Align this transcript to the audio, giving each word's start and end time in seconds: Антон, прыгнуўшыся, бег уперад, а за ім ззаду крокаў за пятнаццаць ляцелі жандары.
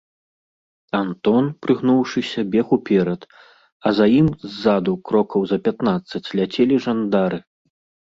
Антон, 0.99 1.43
прыгнуўшыся, 1.65 2.39
бег 2.57 2.67
уперад, 2.79 3.21
а 3.85 3.93
за 4.01 4.05
ім 4.19 4.33
ззаду 4.57 4.93
крокаў 5.13 5.41
за 5.55 5.63
пятнаццаць 5.71 6.27
ляцелі 6.37 6.85
жандары. 6.91 7.39